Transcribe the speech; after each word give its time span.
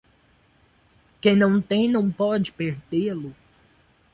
Quem 1.21 1.35
não 1.35 1.61
tem, 1.61 1.87
não 1.87 2.09
pode 2.11 2.51
perdê-lo. 2.51 3.35